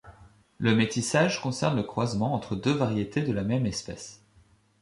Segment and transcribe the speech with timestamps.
[0.57, 4.23] Le métissage concerne le croisement entre deux variétés de la même espèce.